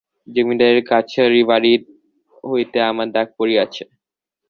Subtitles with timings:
[0.27, 1.73] জমিদারের কাছারিবাড়ি
[2.43, 3.83] হইতে আমার ডাক পড়িয়াছে।